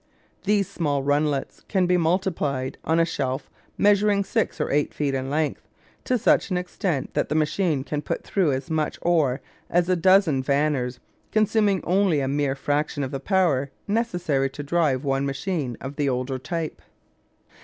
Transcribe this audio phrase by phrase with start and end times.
[0.45, 5.29] These small runlets can be multiplied, on a shelf measuring six or eight feet in
[5.29, 5.67] length,
[6.05, 9.95] to such an extent that the machine can put through as much ore as a
[9.95, 10.97] dozen vanners,
[11.31, 16.09] consuming only a mere fraction of the power necessary to drive one machine of the
[16.09, 16.81] older type.